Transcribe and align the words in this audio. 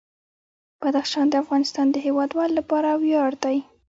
بدخشان 0.83 1.25
د 1.29 1.33
افغانستان 1.43 1.85
د 1.91 1.95
هیوادوالو 2.05 2.57
لپاره 2.59 2.89
ویاړ 3.03 3.31
دی. 3.43 3.57